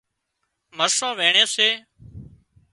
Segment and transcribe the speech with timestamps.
[0.77, 1.69] مرسان وينڻي سي